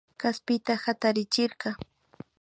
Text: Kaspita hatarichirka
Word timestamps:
Kaspita 0.21 0.73
hatarichirka 0.83 1.69